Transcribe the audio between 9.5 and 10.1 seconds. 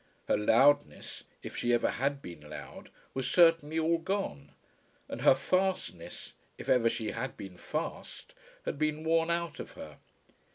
of her.